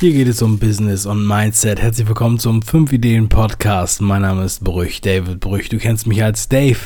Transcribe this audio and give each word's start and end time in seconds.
Hier 0.00 0.12
geht 0.12 0.28
es 0.28 0.42
um 0.42 0.60
Business 0.60 1.06
und 1.06 1.26
Mindset. 1.26 1.82
Herzlich 1.82 2.06
willkommen 2.06 2.38
zum 2.38 2.62
5 2.62 2.92
Ideen 2.92 3.28
Podcast. 3.28 4.00
Mein 4.00 4.22
Name 4.22 4.44
ist 4.44 4.62
Brüch, 4.62 5.00
David 5.00 5.40
Brüch. 5.40 5.70
Du 5.70 5.78
kennst 5.78 6.06
mich 6.06 6.22
als 6.22 6.48
Dave. 6.48 6.78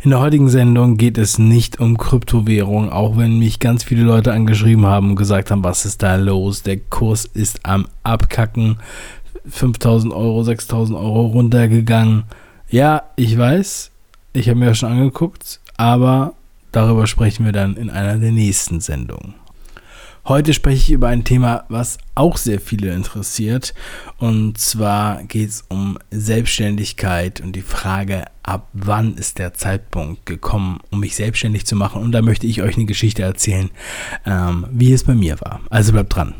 In 0.00 0.08
der 0.08 0.20
heutigen 0.20 0.48
Sendung 0.48 0.96
geht 0.96 1.18
es 1.18 1.38
nicht 1.38 1.80
um 1.80 1.98
Kryptowährung, 1.98 2.90
auch 2.90 3.18
wenn 3.18 3.38
mich 3.38 3.60
ganz 3.60 3.84
viele 3.84 4.04
Leute 4.04 4.32
angeschrieben 4.32 4.86
haben 4.86 5.10
und 5.10 5.16
gesagt 5.16 5.50
haben, 5.50 5.64
was 5.64 5.84
ist 5.84 6.02
da 6.02 6.16
los? 6.16 6.62
Der 6.62 6.78
Kurs 6.78 7.26
ist 7.26 7.60
am 7.66 7.88
Abkacken. 8.04 8.78
5000 9.46 10.14
Euro, 10.14 10.42
6000 10.42 10.98
Euro 10.98 11.26
runtergegangen. 11.26 12.24
Ja, 12.70 13.02
ich 13.16 13.36
weiß. 13.36 13.90
Ich 14.32 14.48
habe 14.48 14.58
mir 14.58 14.66
das 14.68 14.78
schon 14.78 14.92
angeguckt, 14.92 15.60
aber 15.76 16.32
darüber 16.72 17.06
sprechen 17.06 17.44
wir 17.44 17.52
dann 17.52 17.76
in 17.76 17.90
einer 17.90 18.16
der 18.16 18.32
nächsten 18.32 18.80
Sendungen. 18.80 19.34
Heute 20.28 20.54
spreche 20.54 20.82
ich 20.82 20.90
über 20.90 21.06
ein 21.06 21.22
Thema, 21.22 21.66
was 21.68 21.98
auch 22.16 22.36
sehr 22.36 22.60
viele 22.60 22.92
interessiert. 22.92 23.74
Und 24.18 24.58
zwar 24.58 25.22
geht 25.22 25.50
es 25.50 25.64
um 25.68 25.98
Selbstständigkeit 26.10 27.40
und 27.40 27.52
die 27.52 27.62
Frage, 27.62 28.24
ab 28.42 28.66
wann 28.72 29.14
ist 29.14 29.38
der 29.38 29.54
Zeitpunkt 29.54 30.26
gekommen, 30.26 30.80
um 30.90 30.98
mich 30.98 31.14
selbstständig 31.14 31.64
zu 31.64 31.76
machen. 31.76 32.02
Und 32.02 32.10
da 32.10 32.22
möchte 32.22 32.48
ich 32.48 32.60
euch 32.60 32.74
eine 32.74 32.86
Geschichte 32.86 33.22
erzählen, 33.22 33.70
ähm, 34.24 34.66
wie 34.72 34.92
es 34.92 35.04
bei 35.04 35.14
mir 35.14 35.40
war. 35.40 35.60
Also 35.70 35.92
bleibt 35.92 36.16
dran. 36.16 36.34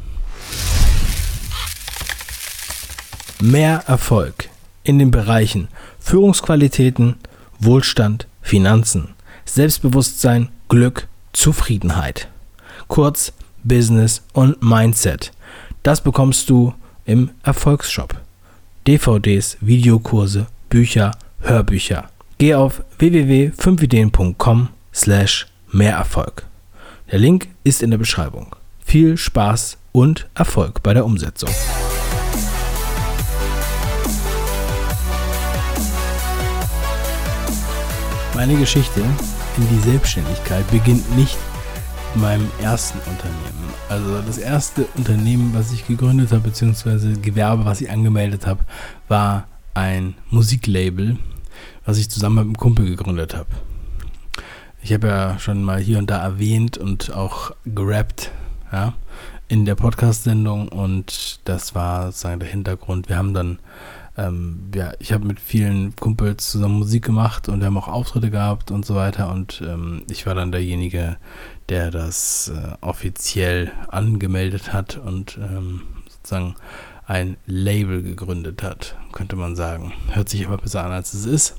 Mehr 3.41 3.84
Erfolg 3.86 4.48
in 4.82 4.98
den 4.98 5.12
Bereichen 5.12 5.68
Führungsqualitäten, 6.00 7.18
Wohlstand, 7.60 8.27
Finanzen, 8.42 9.14
Selbstbewusstsein, 9.44 10.48
Glück, 10.68 11.06
Zufriedenheit. 11.32 12.28
Kurz 12.88 13.32
Business 13.66 14.23
und 14.33 14.62
Mindset. 14.62 15.33
Das 15.83 16.01
bekommst 16.01 16.48
du 16.50 16.75
im 17.05 17.31
Erfolgsshop. 17.42 18.14
DVDs, 18.86 19.56
Videokurse, 19.61 20.47
Bücher, 20.69 21.12
Hörbücher. 21.41 22.08
Geh 22.39 22.55
auf 22.55 22.83
www.5ideen.com 22.98 24.69
slash 24.95 25.47
Mehrerfolg. 25.73 26.45
Der 27.11 27.19
Link 27.19 27.48
ist 27.64 27.83
in 27.83 27.91
der 27.91 27.98
Beschreibung. 27.98 28.55
Viel 28.84 29.17
Spaß 29.17 29.78
und 29.92 30.28
Erfolg 30.34 30.83
bei 30.83 30.95
der 30.95 31.05
Umsetzung. 31.05 31.51
Meine 38.34 38.56
Geschichte 38.56 39.01
in 39.01 39.69
die 39.70 39.89
Selbstständigkeit 39.89 40.70
beginnt 40.70 41.17
nicht 41.17 41.39
meinem 42.17 42.50
ersten 42.61 42.98
Unternehmen. 42.98 43.75
Also 43.89 44.20
das 44.22 44.39
erste 44.39 44.86
Unternehmen, 44.97 45.53
was 45.55 45.72
ich 45.72 45.86
gegründet 45.86 46.31
habe, 46.33 46.42
beziehungsweise 46.42 47.12
Gewerbe, 47.12 47.64
was 47.64 47.81
ich 47.81 47.91
angemeldet 47.91 48.47
habe, 48.47 48.64
war 49.08 49.47
ein 49.75 50.14
Musiklabel, 50.31 51.19
was 51.84 51.98
ich 51.98 52.11
zusammen 52.11 52.36
mit 52.36 52.45
einem 52.45 52.56
Kumpel 52.56 52.86
gegründet 52.86 53.34
habe. 53.36 53.50
Ich 54.83 54.92
habe 54.92 55.08
ja 55.08 55.39
schon 55.39 55.62
mal 55.62 55.78
hier 55.81 55.98
und 55.98 56.11
da 56.11 56.23
erwähnt 56.23 56.78
und 56.78 57.12
auch 57.12 57.53
gerappt, 57.64 58.30
ja, 58.73 58.95
in 59.48 59.64
der 59.64 59.75
Podcast-Sendung 59.75 60.69
und 60.69 61.41
das 61.45 61.75
war 61.75 62.06
sozusagen 62.06 62.41
der 62.41 62.48
Hintergrund. 62.48 63.08
Wir 63.08 63.17
haben 63.17 63.34
dann 63.34 63.58
ähm, 64.17 64.70
ja, 64.75 64.92
ich 64.98 65.12
habe 65.12 65.27
mit 65.27 65.41
vielen 65.41 65.95
Kumpels 65.97 66.50
zusammen 66.50 66.78
Musik 66.78 67.05
gemacht 67.05 67.48
und 67.48 67.61
wir 67.61 67.67
haben 67.67 67.77
auch 67.77 67.89
Auftritte 67.89 68.31
gehabt 68.31 68.70
und 68.70 68.86
so 68.86 68.95
weiter. 68.95 69.31
Und 69.31 69.62
ähm, 69.67 70.05
ich 70.11 70.27
war 70.27 70.34
dann 70.34 70.53
derjenige, 70.53 71.17
der 71.69 71.91
das 71.91 72.48
äh, 72.55 72.77
offiziell 72.81 73.73
angemeldet 73.89 74.73
hat 74.73 74.97
und 74.97 75.39
ähm, 75.39 75.83
sozusagen 76.08 76.55
ein 77.06 77.36
Label 77.47 78.03
gegründet 78.03 78.62
hat, 78.62 78.97
könnte 79.12 79.36
man 79.36 79.55
sagen. 79.55 79.92
Hört 80.11 80.28
sich 80.28 80.45
aber 80.46 80.58
besser 80.58 80.85
an, 80.85 80.92
als 80.92 81.14
es 81.14 81.24
ist. 81.24 81.57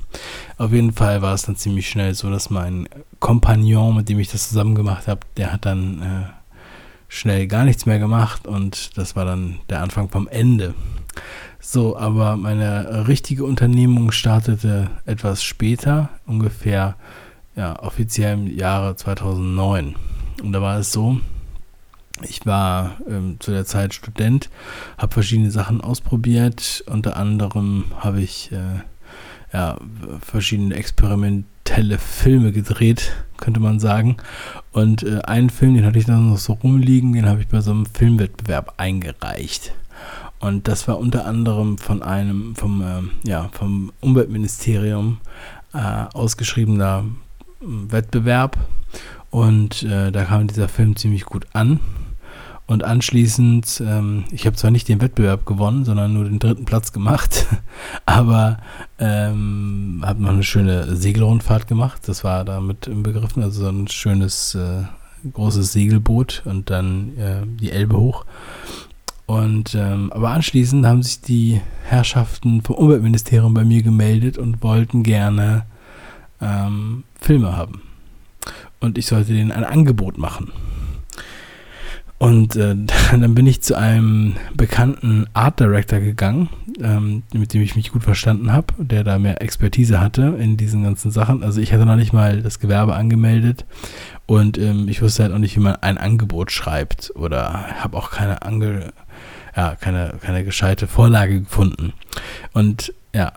Auf 0.57 0.73
jeden 0.73 0.91
Fall 0.91 1.21
war 1.21 1.33
es 1.33 1.43
dann 1.43 1.55
ziemlich 1.55 1.89
schnell 1.89 2.13
so, 2.15 2.29
dass 2.29 2.49
mein 2.49 2.89
Kompagnon, 3.19 3.95
mit 3.95 4.09
dem 4.09 4.19
ich 4.19 4.29
das 4.29 4.49
zusammen 4.49 4.75
gemacht 4.75 5.07
habe, 5.07 5.21
der 5.37 5.53
hat 5.53 5.65
dann 5.65 6.01
äh, 6.01 6.25
schnell 7.07 7.47
gar 7.47 7.63
nichts 7.63 7.85
mehr 7.85 7.99
gemacht 7.99 8.45
und 8.45 8.97
das 8.97 9.15
war 9.15 9.23
dann 9.23 9.59
der 9.69 9.81
Anfang 9.81 10.09
vom 10.09 10.27
Ende. 10.27 10.73
So, 11.59 11.97
aber 11.97 12.37
meine 12.37 13.07
richtige 13.07 13.43
Unternehmung 13.43 14.11
startete 14.11 14.89
etwas 15.05 15.43
später, 15.43 16.09
ungefähr 16.25 16.95
ja, 17.55 17.81
offiziell 17.81 18.33
im 18.35 18.47
Jahre 18.47 18.95
2009. 18.95 19.95
Und 20.43 20.53
da 20.53 20.61
war 20.61 20.77
es 20.79 20.91
so, 20.91 21.19
ich 22.21 22.45
war 22.45 22.97
ähm, 23.07 23.37
zu 23.39 23.51
der 23.51 23.65
Zeit 23.65 23.93
Student, 23.93 24.49
habe 24.97 25.13
verschiedene 25.13 25.51
Sachen 25.51 25.81
ausprobiert. 25.81 26.83
Unter 26.87 27.17
anderem 27.17 27.85
habe 27.99 28.21
ich 28.21 28.51
äh, 28.51 28.81
ja, 29.53 29.77
verschiedene 30.21 30.75
experimentelle 30.75 31.97
Filme 31.99 32.51
gedreht, 32.51 33.11
könnte 33.37 33.59
man 33.59 33.79
sagen. 33.79 34.17
Und 34.71 35.03
äh, 35.03 35.19
einen 35.23 35.49
Film, 35.49 35.75
den 35.75 35.85
hatte 35.85 35.99
ich 35.99 36.05
dann 36.05 36.29
noch 36.29 36.37
so 36.37 36.53
rumliegen, 36.53 37.13
den 37.13 37.27
habe 37.27 37.41
ich 37.41 37.47
bei 37.47 37.61
so 37.61 37.71
einem 37.71 37.85
Filmwettbewerb 37.85 38.73
eingereicht. 38.77 39.73
Und 40.39 40.67
das 40.67 40.87
war 40.87 40.99
unter 40.99 41.25
anderem 41.25 41.77
von 41.77 42.03
einem 42.03 42.55
vom, 42.55 42.81
äh, 42.81 43.27
ja, 43.27 43.49
vom 43.51 43.91
Umweltministerium 44.01 45.17
äh, 45.73 46.05
ausgeschriebener 46.13 47.05
hm, 47.59 47.91
Wettbewerb. 47.91 48.57
Und 49.29 49.83
äh, 49.83 50.11
da 50.11 50.25
kam 50.25 50.47
dieser 50.47 50.69
Film 50.69 50.95
ziemlich 50.95 51.25
gut 51.25 51.47
an. 51.53 51.79
Und 52.67 52.83
anschließend, 52.83 53.81
ähm, 53.85 54.25
ich 54.31 54.45
habe 54.45 54.57
zwar 54.57 54.71
nicht 54.71 54.89
den 54.89 54.99
Wettbewerb 54.99 55.45
gewonnen, 55.45 55.85
sondern 55.85 56.13
nur 56.13 56.25
den 56.25 56.37
dritten 56.37 56.65
Platz 56.65 56.91
gemacht, 56.91 57.45
aber 58.05 58.57
ähm, 58.99 60.03
habe 60.05 60.21
noch 60.21 60.31
eine 60.31 60.43
schöne 60.43 60.93
Segelrundfahrt 60.95 61.67
gemacht. 61.67 62.01
Das 62.07 62.25
war 62.25 62.43
damit 62.43 62.87
im 62.87 63.03
Begriffen, 63.03 63.41
also 63.41 63.61
so 63.61 63.69
ein 63.69 63.87
schönes 63.87 64.53
äh, 64.55 64.83
großes 65.31 65.71
Segelboot 65.71 66.43
und 66.43 66.69
dann 66.69 67.17
äh, 67.17 67.41
die 67.45 67.71
Elbe 67.71 67.97
hoch. 67.97 68.25
Und 69.27 69.75
ähm, 69.75 70.11
aber 70.13 70.29
anschließend 70.29 70.85
haben 70.85 71.03
sich 71.03 71.21
die 71.21 71.61
Herrschaften 71.83 72.61
vom 72.61 72.77
Umweltministerium 72.77 73.53
bei 73.53 73.65
mir 73.65 73.83
gemeldet 73.83 74.37
und 74.37 74.63
wollten 74.63 75.03
gerne 75.03 75.65
ähm, 76.41 77.03
Filme 77.19 77.55
haben. 77.55 77.81
Und 78.79 78.97
ich 78.97 79.05
sollte 79.05 79.33
denen 79.33 79.51
ein 79.51 79.65
Angebot 79.65 80.17
machen. 80.17 80.51
Und 82.19 82.55
äh, 82.55 82.75
dann 83.11 83.35
bin 83.35 83.45
ich 83.47 83.61
zu 83.61 83.77
einem 83.77 84.37
bekannten 84.55 85.27
Art 85.33 85.59
Director 85.59 85.99
gegangen, 85.99 86.49
ähm, 86.81 87.23
mit 87.33 87.53
dem 87.53 87.61
ich 87.61 87.75
mich 87.75 87.91
gut 87.91 88.03
verstanden 88.03 88.53
habe, 88.53 88.73
der 88.77 89.03
da 89.03 89.19
mehr 89.19 89.41
Expertise 89.41 89.99
hatte 89.99 90.37
in 90.39 90.55
diesen 90.55 90.83
ganzen 90.83 91.11
Sachen. 91.11 91.43
Also 91.43 91.59
ich 91.61 91.73
hatte 91.73 91.85
noch 91.85 91.95
nicht 91.97 92.13
mal 92.13 92.41
das 92.41 92.59
Gewerbe 92.59 92.95
angemeldet 92.95 93.65
und 94.25 94.57
ähm, 94.57 94.87
ich 94.87 95.01
wusste 95.01 95.23
halt 95.23 95.33
auch 95.33 95.37
nicht, 95.37 95.57
wie 95.57 95.61
man 95.61 95.75
ein 95.75 95.97
Angebot 95.97 96.51
schreibt 96.51 97.11
oder 97.15 97.81
habe 97.81 97.97
auch 97.97 98.09
keine 98.09 98.41
Ange 98.41 98.93
ja, 99.57 99.75
keine, 99.75 100.13
keine 100.21 100.45
gescheite 100.45 100.87
Vorlage 100.87 101.41
gefunden. 101.41 101.93
Und 102.53 102.93
ja, 103.13 103.33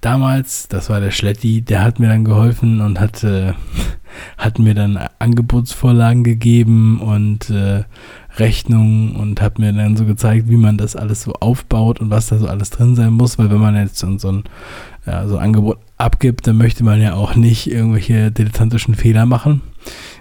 damals, 0.00 0.68
das 0.68 0.88
war 0.88 1.00
der 1.00 1.10
Schletti, 1.10 1.62
der 1.62 1.82
hat 1.82 1.98
mir 1.98 2.08
dann 2.08 2.24
geholfen 2.24 2.80
und 2.80 3.00
hat, 3.00 3.24
äh, 3.24 3.52
hat 4.38 4.60
mir 4.60 4.74
dann 4.74 4.96
Angebotsvorlagen 5.18 6.22
gegeben 6.22 7.00
und 7.00 7.50
äh, 7.50 7.82
Rechnungen 8.38 9.16
und 9.16 9.40
hat 9.40 9.58
mir 9.58 9.72
dann 9.72 9.96
so 9.96 10.04
gezeigt, 10.04 10.48
wie 10.48 10.56
man 10.56 10.78
das 10.78 10.94
alles 10.94 11.22
so 11.22 11.32
aufbaut 11.32 12.00
und 12.00 12.10
was 12.10 12.28
da 12.28 12.38
so 12.38 12.46
alles 12.46 12.70
drin 12.70 12.94
sein 12.94 13.12
muss, 13.12 13.38
weil 13.38 13.50
wenn 13.50 13.58
man 13.58 13.74
jetzt 13.74 13.98
so, 13.98 14.06
ein, 14.06 14.44
ja, 15.06 15.26
so 15.26 15.38
ein 15.38 15.44
Angebot 15.44 15.78
abgibt, 15.96 16.46
dann 16.46 16.56
möchte 16.56 16.84
man 16.84 17.00
ja 17.00 17.14
auch 17.14 17.34
nicht 17.34 17.68
irgendwelche 17.68 18.30
dilettantischen 18.30 18.94
Fehler 18.94 19.26
machen. 19.26 19.62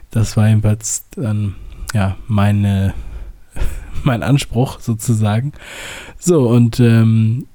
Das 0.10 0.36
war 0.36 0.48
jedenfalls 0.48 1.06
dann 1.16 1.56
ja 1.94 2.16
meine 2.28 2.94
mein 4.06 4.24
Anspruch 4.24 4.80
sozusagen. 4.80 5.54
So, 6.20 6.48
und 6.50 6.80
ähm, 6.80 7.46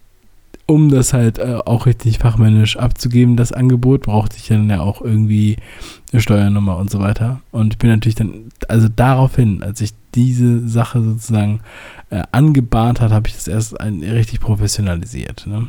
um 0.70 0.88
das 0.88 1.12
halt 1.12 1.38
äh, 1.38 1.58
auch 1.64 1.87
richtig 1.87 2.19
fachmännisch 2.19 2.76
abzugeben, 2.76 3.37
das 3.37 3.52
Angebot, 3.52 4.02
brauchte 4.02 4.37
ich 4.37 4.47
dann 4.47 4.70
ja 4.70 4.81
auch 4.81 5.02
irgendwie 5.02 5.56
eine 6.12 6.23
Steuernummer 6.23 6.76
und 6.76 6.91
so 6.91 7.00
weiter. 7.00 7.41
Und 7.50 7.75
ich 7.75 7.79
bin 7.79 7.91
natürlich 7.91 8.14
dann, 8.14 8.50
also 8.69 8.88
daraufhin, 8.88 9.64
als 9.64 9.81
ich 9.81 9.91
diese 10.14 10.69
Sache 10.69 11.02
sozusagen 11.02 11.61
äh, 12.11 12.23
angebahnt 12.31 13.00
hat, 13.00 13.11
habe 13.11 13.26
ich 13.26 13.35
das 13.35 13.49
erst 13.49 13.81
ein, 13.81 14.00
richtig 14.03 14.38
professionalisiert. 14.38 15.46
Ne? 15.49 15.67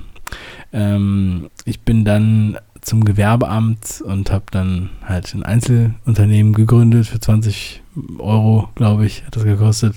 Ähm, 0.71 1.49
ich 1.65 1.81
bin 1.81 2.05
dann 2.05 2.57
zum 2.81 3.03
Gewerbeamt 3.05 4.01
und 4.05 4.31
habe 4.31 4.45
dann 4.51 4.89
halt 5.05 5.33
ein 5.33 5.43
Einzelunternehmen 5.43 6.53
gegründet 6.53 7.07
für 7.07 7.19
20 7.19 7.81
Euro, 8.17 8.69
glaube 8.75 9.05
ich, 9.05 9.25
hat 9.25 9.35
das 9.35 9.43
gekostet 9.43 9.95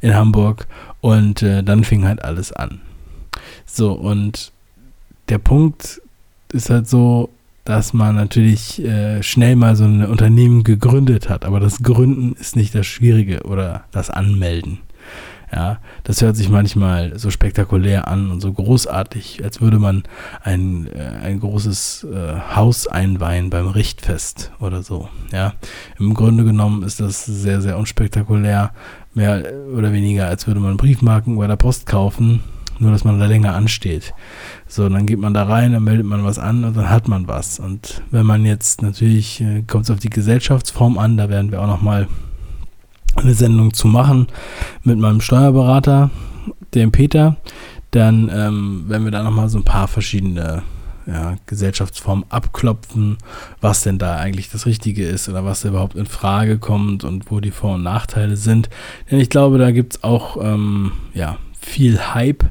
in 0.00 0.14
Hamburg. 0.14 0.66
Und 1.00 1.42
äh, 1.42 1.62
dann 1.62 1.84
fing 1.84 2.04
halt 2.04 2.24
alles 2.24 2.52
an. 2.52 2.80
So, 3.64 3.92
und 3.92 4.52
der 5.28 5.38
Punkt 5.38 6.02
ist 6.52 6.70
halt 6.70 6.88
so, 6.88 7.30
dass 7.64 7.92
man 7.92 8.14
natürlich 8.14 8.82
äh, 8.82 9.22
schnell 9.22 9.54
mal 9.54 9.76
so 9.76 9.84
ein 9.84 10.04
Unternehmen 10.06 10.64
gegründet 10.64 11.28
hat, 11.28 11.44
aber 11.44 11.60
das 11.60 11.82
Gründen 11.82 12.34
ist 12.40 12.56
nicht 12.56 12.74
das 12.74 12.86
Schwierige 12.86 13.42
oder 13.42 13.84
das 13.90 14.08
Anmelden. 14.08 14.78
Ja, 15.50 15.78
das 16.04 16.20
hört 16.20 16.36
sich 16.36 16.50
manchmal 16.50 17.18
so 17.18 17.30
spektakulär 17.30 18.06
an 18.06 18.30
und 18.30 18.40
so 18.40 18.52
großartig, 18.52 19.42
als 19.42 19.62
würde 19.62 19.78
man 19.78 20.02
ein, 20.42 20.88
äh, 20.92 21.24
ein 21.24 21.40
großes 21.40 22.06
äh, 22.12 22.54
Haus 22.54 22.86
einweihen 22.86 23.48
beim 23.48 23.68
Richtfest 23.68 24.52
oder 24.60 24.82
so. 24.82 25.08
Ja, 25.32 25.54
im 25.98 26.12
Grunde 26.12 26.44
genommen 26.44 26.82
ist 26.82 27.00
das 27.00 27.24
sehr, 27.24 27.62
sehr 27.62 27.78
unspektakulär, 27.78 28.72
mehr 29.14 29.42
oder 29.74 29.92
weniger, 29.92 30.28
als 30.28 30.46
würde 30.46 30.60
man 30.60 30.76
Briefmarken 30.76 31.36
bei 31.38 31.46
der 31.46 31.56
Post 31.56 31.86
kaufen, 31.86 32.40
nur 32.78 32.92
dass 32.92 33.04
man 33.04 33.18
da 33.18 33.24
länger 33.24 33.54
ansteht. 33.54 34.12
So, 34.66 34.86
dann 34.88 35.06
geht 35.06 35.18
man 35.18 35.32
da 35.32 35.44
rein, 35.44 35.72
dann 35.72 35.84
meldet 35.84 36.06
man 36.06 36.24
was 36.24 36.38
an 36.38 36.64
und 36.64 36.76
dann 36.76 36.90
hat 36.90 37.08
man 37.08 37.26
was. 37.26 37.58
Und 37.58 38.02
wenn 38.10 38.26
man 38.26 38.44
jetzt 38.44 38.82
natürlich, 38.82 39.40
äh, 39.40 39.62
kommt 39.66 39.84
es 39.84 39.90
auf 39.90 39.98
die 39.98 40.10
Gesellschaftsform 40.10 40.98
an, 40.98 41.16
da 41.16 41.30
werden 41.30 41.50
wir 41.50 41.62
auch 41.62 41.66
nochmal 41.66 42.06
eine 43.22 43.34
Sendung 43.34 43.74
zu 43.74 43.88
machen 43.88 44.28
mit 44.82 44.98
meinem 44.98 45.20
Steuerberater, 45.20 46.10
dem 46.74 46.92
Peter. 46.92 47.36
Dann 47.90 48.30
ähm, 48.32 48.84
werden 48.88 49.04
wir 49.04 49.10
da 49.10 49.22
nochmal 49.22 49.48
so 49.48 49.58
ein 49.58 49.64
paar 49.64 49.88
verschiedene 49.88 50.62
ja, 51.06 51.36
Gesellschaftsformen 51.46 52.26
abklopfen, 52.28 53.16
was 53.60 53.82
denn 53.82 53.98
da 53.98 54.16
eigentlich 54.16 54.50
das 54.50 54.66
Richtige 54.66 55.06
ist 55.06 55.28
oder 55.28 55.44
was 55.44 55.64
überhaupt 55.64 55.94
in 55.94 56.06
Frage 56.06 56.58
kommt 56.58 57.02
und 57.02 57.30
wo 57.30 57.40
die 57.40 57.50
Vor- 57.50 57.76
und 57.76 57.82
Nachteile 57.82 58.36
sind. 58.36 58.68
Denn 59.10 59.18
ich 59.18 59.30
glaube, 59.30 59.58
da 59.58 59.70
gibt 59.70 59.94
es 59.96 60.04
auch 60.04 60.36
ähm, 60.42 60.92
ja, 61.14 61.38
viel 61.58 61.98
Hype, 62.14 62.44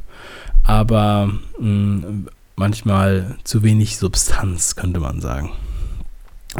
aber 0.64 1.30
mh, 1.60 1.70
mm, 1.70 2.28
manchmal 2.56 3.36
zu 3.44 3.62
wenig 3.62 3.98
Substanz, 3.98 4.76
könnte 4.76 5.00
man 5.00 5.22
sagen 5.22 5.52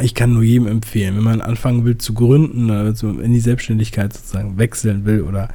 ich 0.00 0.14
kann 0.14 0.34
nur 0.34 0.42
jedem 0.42 0.66
empfehlen, 0.66 1.16
wenn 1.16 1.24
man 1.24 1.40
anfangen 1.40 1.84
will 1.84 1.98
zu 1.98 2.14
gründen, 2.14 2.70
also 2.70 3.08
in 3.08 3.32
die 3.32 3.40
Selbstständigkeit 3.40 4.12
sozusagen 4.12 4.58
wechseln 4.58 5.04
will 5.04 5.22
oder 5.22 5.48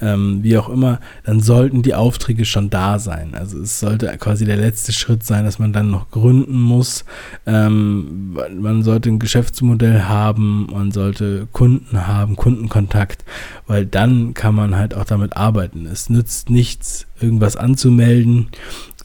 ähm, 0.00 0.42
wie 0.42 0.58
auch 0.58 0.68
immer, 0.68 1.00
dann 1.24 1.40
sollten 1.40 1.82
die 1.82 1.94
Aufträge 1.94 2.44
schon 2.44 2.70
da 2.70 2.98
sein. 2.98 3.34
Also 3.34 3.58
es 3.60 3.80
sollte 3.80 4.14
quasi 4.18 4.44
der 4.44 4.56
letzte 4.56 4.92
Schritt 4.92 5.24
sein, 5.24 5.44
dass 5.44 5.58
man 5.58 5.72
dann 5.72 5.90
noch 5.90 6.10
gründen 6.10 6.60
muss. 6.60 7.04
Ähm, 7.46 8.36
man 8.60 8.82
sollte 8.82 9.08
ein 9.08 9.18
Geschäftsmodell 9.18 10.02
haben, 10.02 10.68
man 10.70 10.92
sollte 10.92 11.48
Kunden 11.52 12.06
haben, 12.06 12.36
Kundenkontakt, 12.36 13.24
weil 13.66 13.86
dann 13.86 14.34
kann 14.34 14.54
man 14.54 14.76
halt 14.76 14.94
auch 14.94 15.04
damit 15.04 15.36
arbeiten. 15.36 15.86
Es 15.86 16.10
nützt 16.10 16.50
nichts, 16.50 17.06
irgendwas 17.20 17.56
anzumelden, 17.56 18.48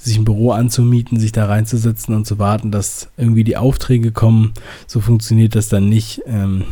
sich 0.02 0.18
ein 0.18 0.26
Büro 0.26 0.52
anzumieten, 0.52 1.20
sich 1.20 1.32
da 1.32 1.46
reinzusetzen 1.46 2.16
und 2.16 2.26
zu 2.26 2.40
warten, 2.40 2.72
dass 2.72 3.10
irgendwie 3.18 3.44
die 3.44 3.58
Aufträge 3.58 4.12
kommen. 4.12 4.54
So 4.88 5.00
funktioniert 5.00 5.56
das 5.56 5.70
dann 5.70 5.90
nicht. 5.90 6.22
Ähm, 6.26 6.64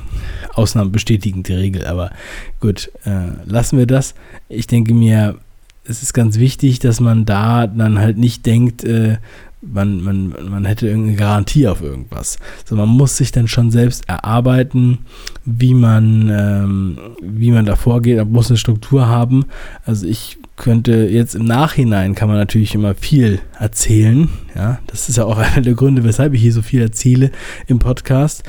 Ausnahmen 0.54 0.92
bestätigen 0.92 1.44
die 1.44 1.54
Regel, 1.54 1.86
aber 1.86 2.12
gut, 2.60 2.92
äh, 3.06 3.28
lassen 3.46 3.78
wir 3.78 3.86
das. 3.86 4.16
Ich 4.48 4.68
denke 4.68 4.94
mir, 4.94 5.36
es 5.86 6.02
ist 6.02 6.14
ganz 6.14 6.40
wichtig, 6.40 6.80
dass 6.80 7.00
man 7.00 7.26
da 7.26 7.68
dann 7.68 8.00
halt 8.00 8.18
nicht 8.18 8.46
denkt, 8.46 8.84
äh, 8.84 9.18
man, 9.62 10.02
man, 10.02 10.34
man 10.50 10.66
hätte 10.66 10.88
irgendeine 10.88 11.18
Garantie 11.18 11.68
auf 11.68 11.82
irgendwas. 11.82 12.40
So, 12.66 12.76
man 12.76 12.90
muss 12.90 13.18
sich 13.18 13.32
dann 13.32 13.48
schon 13.48 13.72
selbst 13.72 14.08
erarbeiten, 14.08 15.00
wie 15.46 15.74
man, 15.74 16.30
ähm, 16.32 16.98
wie 17.22 17.52
man 17.52 17.66
da 17.66 17.76
vorgeht, 17.76 18.18
man 18.18 18.32
muss 18.32 18.50
eine 18.50 18.58
Struktur 18.58 19.08
haben. 19.08 19.46
Also 19.86 20.08
ich 20.08 20.38
könnte 20.60 21.08
jetzt 21.10 21.34
im 21.34 21.46
Nachhinein 21.46 22.14
kann 22.14 22.28
man 22.28 22.38
natürlich 22.38 22.76
immer 22.76 22.94
viel 22.94 23.40
erzählen. 23.58 24.30
Ja, 24.56 24.80
das 24.86 25.10
ist 25.10 25.18
ja 25.18 25.26
auch 25.26 25.38
einer 25.40 25.62
der 25.62 25.74
Gründe, 25.74 26.04
weshalb 26.04 26.36
ich 26.36 26.42
hier 26.42 26.54
so 26.54 26.62
viel 26.62 26.82
erzähle 26.82 27.32
im 27.66 27.80
Podcast. 27.80 28.44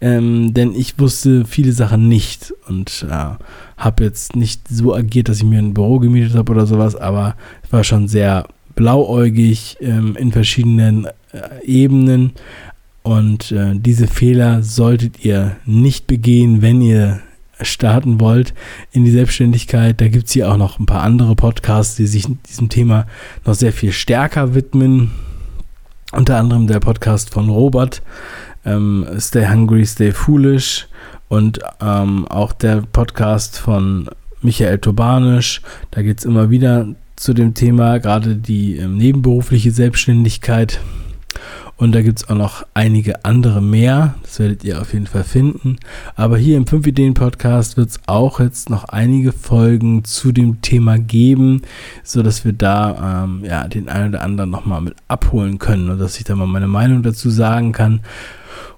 Ähm, 0.00 0.54
denn 0.54 0.74
ich 0.74 0.98
wusste 0.98 1.44
viele 1.46 1.72
Sachen 1.72 2.08
nicht 2.08 2.54
und 2.68 3.06
ja, 3.08 3.38
habe 3.76 4.04
jetzt 4.04 4.36
nicht 4.36 4.68
so 4.68 4.94
agiert, 4.94 5.28
dass 5.28 5.38
ich 5.38 5.44
mir 5.44 5.58
ein 5.58 5.74
Büro 5.74 5.98
gemietet 5.98 6.36
habe 6.36 6.52
oder 6.52 6.66
sowas, 6.66 6.94
aber 6.94 7.36
war 7.70 7.82
schon 7.82 8.06
sehr 8.06 8.46
blauäugig 8.74 9.78
ähm, 9.80 10.14
in 10.16 10.30
verschiedenen 10.30 11.06
äh, 11.32 11.64
Ebenen. 11.64 12.32
Und 13.02 13.52
äh, 13.52 13.72
diese 13.74 14.06
Fehler 14.06 14.62
solltet 14.62 15.24
ihr 15.24 15.56
nicht 15.64 16.06
begehen, 16.06 16.62
wenn 16.62 16.80
ihr 16.80 17.20
starten 17.60 18.20
wollt 18.20 18.54
in 18.92 19.04
die 19.04 19.10
Selbstständigkeit. 19.10 20.00
Da 20.00 20.08
gibt 20.08 20.26
es 20.26 20.32
hier 20.32 20.50
auch 20.50 20.56
noch 20.56 20.78
ein 20.78 20.86
paar 20.86 21.02
andere 21.02 21.36
Podcasts, 21.36 21.96
die 21.96 22.06
sich 22.06 22.26
diesem 22.48 22.68
Thema 22.68 23.06
noch 23.44 23.54
sehr 23.54 23.72
viel 23.72 23.92
stärker 23.92 24.54
widmen. 24.54 25.10
Unter 26.12 26.36
anderem 26.36 26.66
der 26.66 26.80
Podcast 26.80 27.30
von 27.30 27.48
Robert, 27.48 28.02
ähm, 28.64 29.06
Stay 29.18 29.48
Hungry, 29.48 29.84
Stay 29.84 30.12
Foolish 30.12 30.86
und 31.28 31.58
ähm, 31.80 32.26
auch 32.28 32.52
der 32.52 32.82
Podcast 32.92 33.58
von 33.58 34.08
Michael 34.40 34.78
Tobanisch. 34.78 35.60
Da 35.90 36.02
geht 36.02 36.18
es 36.20 36.24
immer 36.24 36.50
wieder 36.50 36.86
zu 37.16 37.32
dem 37.32 37.54
Thema, 37.54 37.98
gerade 37.98 38.36
die 38.36 38.76
ähm, 38.76 38.96
nebenberufliche 38.96 39.70
Selbstständigkeit. 39.70 40.80
Und 41.76 41.92
da 41.92 42.02
gibt 42.02 42.20
es 42.20 42.28
auch 42.28 42.36
noch 42.36 42.64
einige 42.72 43.24
andere 43.24 43.60
mehr. 43.60 44.14
Das 44.22 44.38
werdet 44.38 44.62
ihr 44.62 44.80
auf 44.80 44.92
jeden 44.92 45.08
Fall 45.08 45.24
finden. 45.24 45.78
Aber 46.14 46.38
hier 46.38 46.56
im 46.56 46.66
5 46.66 46.86
Ideen 46.86 47.14
Podcast 47.14 47.76
wird 47.76 47.90
es 47.90 48.00
auch 48.06 48.38
jetzt 48.38 48.70
noch 48.70 48.84
einige 48.84 49.32
Folgen 49.32 50.04
zu 50.04 50.30
dem 50.30 50.62
Thema 50.62 50.98
geben, 50.98 51.62
sodass 52.04 52.44
wir 52.44 52.52
da 52.52 53.24
ähm, 53.24 53.44
ja, 53.44 53.66
den 53.66 53.88
einen 53.88 54.10
oder 54.10 54.22
anderen 54.22 54.50
nochmal 54.50 54.82
mit 54.82 54.94
abholen 55.08 55.58
können 55.58 55.90
und 55.90 55.98
dass 55.98 56.16
ich 56.18 56.24
da 56.24 56.36
mal 56.36 56.46
meine 56.46 56.68
Meinung 56.68 57.02
dazu 57.02 57.28
sagen 57.28 57.72
kann. 57.72 58.00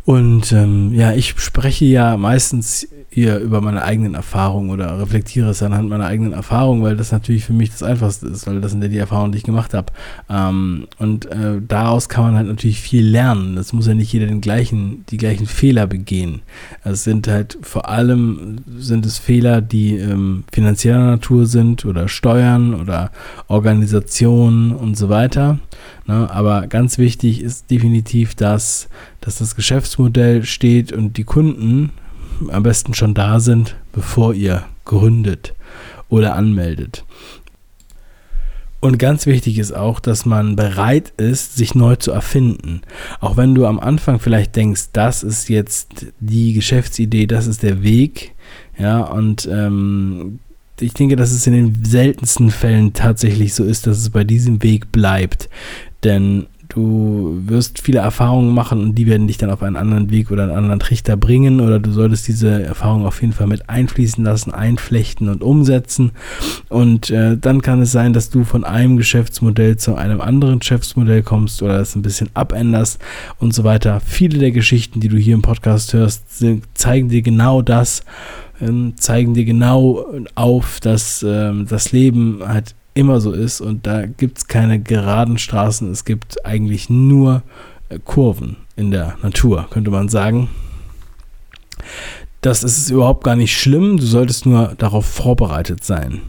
Und 0.06 0.52
ähm, 0.52 0.94
ja, 0.94 1.12
ich 1.12 1.34
spreche 1.38 1.84
ja 1.84 2.16
meistens 2.16 2.88
hier 3.16 3.38
über 3.38 3.62
meine 3.62 3.82
eigenen 3.82 4.12
Erfahrungen 4.12 4.68
oder 4.68 5.00
reflektiere 5.00 5.48
es 5.48 5.62
anhand 5.62 5.88
meiner 5.88 6.04
eigenen 6.04 6.34
Erfahrungen, 6.34 6.82
weil 6.82 6.98
das 6.98 7.12
natürlich 7.12 7.46
für 7.46 7.54
mich 7.54 7.70
das 7.70 7.82
Einfachste 7.82 8.26
ist, 8.26 8.46
weil 8.46 8.60
das 8.60 8.72
sind 8.72 8.82
ja 8.82 8.88
die 8.88 8.98
Erfahrungen, 8.98 9.32
die 9.32 9.38
ich 9.38 9.44
gemacht 9.44 9.72
habe. 9.72 9.90
Ähm, 10.28 10.86
und 10.98 11.24
äh, 11.24 11.62
daraus 11.66 12.10
kann 12.10 12.24
man 12.24 12.34
halt 12.36 12.46
natürlich 12.46 12.78
viel 12.78 13.06
lernen. 13.06 13.56
Das 13.56 13.72
muss 13.72 13.86
ja 13.86 13.94
nicht 13.94 14.12
jeder 14.12 14.26
den 14.26 14.42
gleichen, 14.42 15.06
die 15.08 15.16
gleichen 15.16 15.46
Fehler 15.46 15.86
begehen. 15.86 16.42
Es 16.84 17.04
sind 17.04 17.26
halt 17.26 17.56
vor 17.62 17.88
allem 17.88 18.58
sind 18.76 19.06
es 19.06 19.16
Fehler, 19.16 19.62
die 19.62 19.96
ähm, 19.96 20.44
finanzieller 20.52 21.06
Natur 21.06 21.46
sind 21.46 21.86
oder 21.86 22.08
Steuern 22.08 22.74
oder 22.74 23.12
Organisationen 23.48 24.72
und 24.72 24.98
so 24.98 25.08
weiter. 25.08 25.58
Ne? 26.06 26.30
Aber 26.30 26.66
ganz 26.66 26.98
wichtig 26.98 27.40
ist 27.40 27.70
definitiv, 27.70 28.34
dass, 28.34 28.90
dass 29.22 29.38
das 29.38 29.56
Geschäftsmodell 29.56 30.44
steht 30.44 30.92
und 30.92 31.16
die 31.16 31.24
Kunden 31.24 31.92
am 32.48 32.62
besten 32.62 32.94
schon 32.94 33.14
da 33.14 33.40
sind, 33.40 33.76
bevor 33.92 34.34
ihr 34.34 34.64
gründet 34.84 35.54
oder 36.08 36.34
anmeldet. 36.34 37.04
Und 38.80 38.98
ganz 38.98 39.26
wichtig 39.26 39.58
ist 39.58 39.74
auch, 39.74 40.00
dass 40.00 40.26
man 40.26 40.54
bereit 40.54 41.12
ist, 41.16 41.56
sich 41.56 41.74
neu 41.74 41.96
zu 41.96 42.12
erfinden. 42.12 42.82
Auch 43.20 43.36
wenn 43.36 43.54
du 43.54 43.66
am 43.66 43.80
Anfang 43.80 44.20
vielleicht 44.20 44.54
denkst, 44.54 44.90
das 44.92 45.22
ist 45.22 45.48
jetzt 45.48 46.06
die 46.20 46.52
Geschäftsidee, 46.52 47.26
das 47.26 47.46
ist 47.46 47.62
der 47.62 47.82
Weg. 47.82 48.34
Ja, 48.78 49.00
und 49.00 49.48
ähm, 49.50 50.38
ich 50.78 50.92
denke, 50.92 51.16
dass 51.16 51.32
es 51.32 51.46
in 51.46 51.54
den 51.54 51.84
seltensten 51.84 52.50
Fällen 52.50 52.92
tatsächlich 52.92 53.54
so 53.54 53.64
ist, 53.64 53.86
dass 53.86 53.98
es 53.98 54.10
bei 54.10 54.24
diesem 54.24 54.62
Weg 54.62 54.92
bleibt. 54.92 55.48
Denn 56.04 56.46
Du 56.68 57.42
wirst 57.46 57.80
viele 57.80 57.98
Erfahrungen 57.98 58.52
machen 58.52 58.80
und 58.80 58.94
die 58.94 59.06
werden 59.06 59.26
dich 59.26 59.38
dann 59.38 59.50
auf 59.50 59.62
einen 59.62 59.76
anderen 59.76 60.10
Weg 60.10 60.30
oder 60.30 60.44
einen 60.44 60.52
anderen 60.52 60.80
Trichter 60.80 61.16
bringen 61.16 61.60
oder 61.60 61.78
du 61.78 61.92
solltest 61.92 62.26
diese 62.28 62.62
Erfahrung 62.62 63.06
auf 63.06 63.20
jeden 63.20 63.32
Fall 63.32 63.46
mit 63.46 63.68
einfließen 63.68 64.24
lassen, 64.24 64.52
einflechten 64.52 65.28
und 65.28 65.42
umsetzen. 65.42 66.12
Und 66.68 67.10
äh, 67.10 67.36
dann 67.38 67.62
kann 67.62 67.80
es 67.82 67.92
sein, 67.92 68.12
dass 68.12 68.30
du 68.30 68.44
von 68.44 68.64
einem 68.64 68.96
Geschäftsmodell 68.96 69.76
zu 69.76 69.94
einem 69.94 70.20
anderen 70.20 70.58
Geschäftsmodell 70.58 71.22
kommst 71.22 71.62
oder 71.62 71.80
es 71.80 71.94
ein 71.94 72.02
bisschen 72.02 72.30
abänderst 72.34 73.00
und 73.38 73.54
so 73.54 73.64
weiter. 73.64 74.00
Viele 74.00 74.38
der 74.38 74.50
Geschichten, 74.50 75.00
die 75.00 75.08
du 75.08 75.16
hier 75.16 75.34
im 75.34 75.42
Podcast 75.42 75.92
hörst, 75.92 76.38
sind, 76.38 76.64
zeigen 76.74 77.08
dir 77.08 77.22
genau 77.22 77.62
das, 77.62 78.02
ähm, 78.60 78.94
zeigen 78.96 79.34
dir 79.34 79.44
genau 79.44 80.06
auf, 80.34 80.80
dass 80.80 81.24
ähm, 81.26 81.66
das 81.68 81.92
Leben 81.92 82.40
halt 82.46 82.74
immer 82.96 83.20
so 83.20 83.32
ist 83.32 83.60
und 83.60 83.86
da 83.86 84.06
gibt 84.06 84.38
es 84.38 84.46
keine 84.48 84.80
geraden 84.80 85.38
Straßen, 85.38 85.90
es 85.90 86.04
gibt 86.04 86.44
eigentlich 86.44 86.88
nur 86.88 87.42
äh, 87.88 87.98
Kurven 88.04 88.56
in 88.74 88.90
der 88.90 89.16
Natur, 89.22 89.66
könnte 89.70 89.90
man 89.90 90.08
sagen. 90.08 90.48
Das 92.40 92.62
ist 92.62 92.90
überhaupt 92.90 93.24
gar 93.24 93.36
nicht 93.36 93.58
schlimm, 93.58 93.98
du 93.98 94.04
solltest 94.04 94.46
nur 94.46 94.74
darauf 94.78 95.06
vorbereitet 95.06 95.84
sein. 95.84 96.22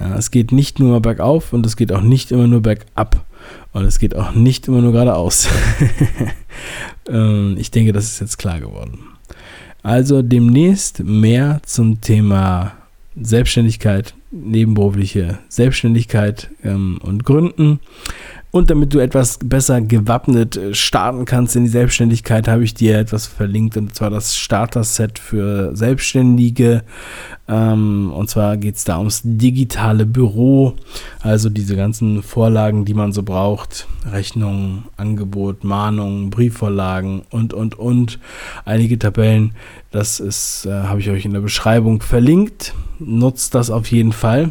Ja, 0.00 0.16
es 0.16 0.30
geht 0.30 0.52
nicht 0.52 0.78
nur 0.78 1.00
bergauf 1.00 1.52
und 1.52 1.64
es 1.66 1.76
geht 1.76 1.92
auch 1.92 2.02
nicht 2.02 2.32
immer 2.32 2.46
nur 2.46 2.60
bergab 2.60 3.24
und 3.72 3.84
es 3.84 3.98
geht 3.98 4.14
auch 4.14 4.32
nicht 4.32 4.68
immer 4.68 4.80
nur 4.80 4.92
geradeaus. 4.92 5.48
ähm, 7.08 7.56
ich 7.58 7.70
denke, 7.70 7.92
das 7.92 8.04
ist 8.04 8.20
jetzt 8.20 8.38
klar 8.38 8.60
geworden. 8.60 9.00
Also 9.82 10.22
demnächst 10.22 11.00
mehr 11.04 11.60
zum 11.64 12.00
Thema 12.00 12.72
Selbstständigkeit, 13.20 14.14
nebenberufliche 14.44 15.38
Selbstständigkeit 15.48 16.50
ähm, 16.62 16.98
und 17.02 17.24
Gründen. 17.24 17.80
Und 18.56 18.70
damit 18.70 18.94
du 18.94 19.00
etwas 19.00 19.38
besser 19.44 19.82
gewappnet 19.82 20.56
äh, 20.56 20.74
starten 20.74 21.26
kannst 21.26 21.56
in 21.56 21.64
die 21.64 21.68
Selbstständigkeit, 21.68 22.48
habe 22.48 22.64
ich 22.64 22.72
dir 22.72 22.98
etwas 22.98 23.26
verlinkt, 23.26 23.76
und 23.76 23.94
zwar 23.94 24.08
das 24.08 24.34
Starter-Set 24.34 25.18
für 25.18 25.76
Selbstständige. 25.76 26.82
Ähm, 27.48 28.10
und 28.14 28.30
zwar 28.30 28.56
geht 28.56 28.76
es 28.76 28.84
da 28.84 28.96
ums 28.96 29.20
digitale 29.24 30.06
Büro, 30.06 30.74
also 31.20 31.50
diese 31.50 31.76
ganzen 31.76 32.22
Vorlagen, 32.22 32.86
die 32.86 32.94
man 32.94 33.12
so 33.12 33.22
braucht. 33.22 33.88
Rechnungen, 34.10 34.84
Angebot, 34.96 35.62
Mahnungen, 35.62 36.30
Briefvorlagen 36.30 37.24
und, 37.28 37.52
und, 37.52 37.78
und. 37.78 38.18
Einige 38.64 38.98
Tabellen, 38.98 39.52
das 39.90 40.18
ist, 40.18 40.64
äh, 40.64 40.70
habe 40.70 41.00
ich 41.00 41.10
euch 41.10 41.26
in 41.26 41.34
der 41.34 41.40
Beschreibung 41.40 42.00
verlinkt. 42.00 42.72
Nutzt 42.98 43.54
das 43.54 43.70
auf 43.70 43.90
jeden 43.90 44.12
Fall. 44.12 44.50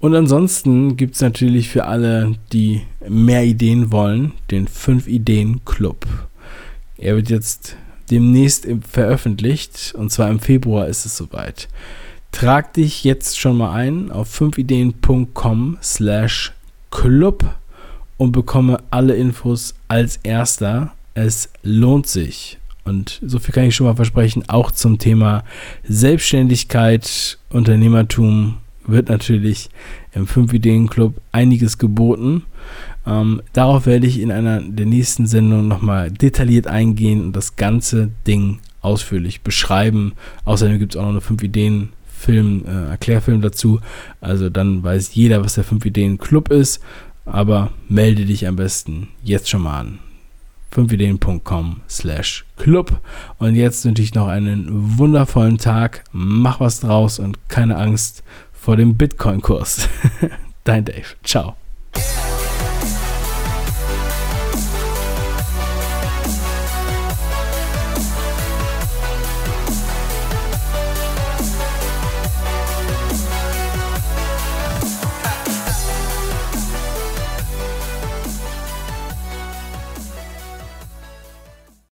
Und 0.00 0.14
ansonsten 0.14 0.96
gibt 0.96 1.14
es 1.14 1.20
natürlich 1.20 1.68
für 1.68 1.84
alle, 1.84 2.34
die 2.52 2.82
mehr 3.08 3.44
Ideen 3.44 3.92
wollen, 3.92 4.32
den 4.50 4.68
5 4.68 5.06
Ideen 5.06 5.64
Club. 5.64 6.06
Er 6.98 7.16
wird 7.16 7.30
jetzt 7.30 7.76
demnächst 8.10 8.66
veröffentlicht 8.88 9.94
und 9.96 10.10
zwar 10.10 10.30
im 10.30 10.40
Februar 10.40 10.86
ist 10.86 11.04
es 11.06 11.16
soweit. 11.16 11.68
Trag 12.32 12.74
dich 12.74 13.04
jetzt 13.04 13.38
schon 13.38 13.56
mal 13.56 13.72
ein 13.72 14.10
auf 14.10 14.38
5ideen.com 14.38 15.78
slash 15.82 16.52
club 16.90 17.44
und 18.18 18.32
bekomme 18.32 18.78
alle 18.90 19.14
Infos 19.16 19.74
als 19.88 20.18
erster. 20.22 20.92
Es 21.14 21.50
lohnt 21.62 22.06
sich. 22.06 22.58
Und 22.86 23.20
so 23.24 23.38
viel 23.38 23.52
kann 23.52 23.64
ich 23.64 23.74
schon 23.74 23.86
mal 23.86 23.96
versprechen, 23.96 24.44
auch 24.48 24.70
zum 24.70 24.98
Thema 24.98 25.44
Selbstständigkeit, 25.84 27.38
Unternehmertum 27.50 28.58
wird 28.86 29.08
natürlich 29.08 29.68
im 30.12 30.26
5-Ideen-Club 30.26 31.20
einiges 31.32 31.78
geboten. 31.78 32.44
Ähm, 33.04 33.42
darauf 33.52 33.86
werde 33.86 34.06
ich 34.06 34.20
in 34.20 34.30
einer 34.30 34.60
der 34.60 34.86
nächsten 34.86 35.26
Sendungen 35.26 35.66
nochmal 35.66 36.10
detailliert 36.10 36.68
eingehen 36.68 37.20
und 37.22 37.34
das 37.34 37.56
ganze 37.56 38.10
Ding 38.26 38.60
ausführlich 38.80 39.40
beschreiben. 39.40 40.12
Außerdem 40.44 40.78
gibt 40.78 40.94
es 40.94 41.00
auch 41.00 41.04
noch 41.04 41.10
eine 41.10 41.20
5-Ideen- 41.20 41.88
Film, 42.16 42.64
äh, 42.66 42.88
Erklärfilm 42.90 43.42
dazu. 43.42 43.80
Also 44.20 44.48
dann 44.48 44.82
weiß 44.82 45.14
jeder, 45.14 45.44
was 45.44 45.54
der 45.54 45.64
5-Ideen-Club 45.64 46.50
ist. 46.50 46.80
Aber 47.24 47.72
melde 47.88 48.24
dich 48.24 48.46
am 48.46 48.56
besten 48.56 49.08
jetzt 49.22 49.48
schon 49.50 49.62
mal 49.62 49.80
an. 49.80 49.98
5ideen.com 50.74 51.80
slash 51.88 52.44
club. 52.56 53.00
Und 53.38 53.54
jetzt 53.54 53.84
wünsche 53.84 54.02
ich 54.02 54.14
noch 54.14 54.28
einen 54.28 54.98
wundervollen 54.98 55.58
Tag. 55.58 56.04
Mach 56.12 56.60
was 56.60 56.80
draus 56.80 57.18
und 57.18 57.48
keine 57.48 57.76
Angst 57.76 58.22
vor 58.52 58.76
dem 58.76 58.96
Bitcoin-Kurs. 58.96 59.88
Dein 60.64 60.84
Dave. 60.84 61.14
Ciao. 61.22 61.56